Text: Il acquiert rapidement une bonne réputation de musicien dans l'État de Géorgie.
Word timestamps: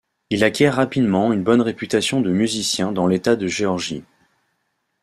Il 0.31 0.43
acquiert 0.43 0.73
rapidement 0.73 1.31
une 1.31 1.43
bonne 1.43 1.61
réputation 1.61 2.21
de 2.21 2.31
musicien 2.31 2.91
dans 2.91 3.05
l'État 3.05 3.35
de 3.35 3.45
Géorgie. 3.45 4.03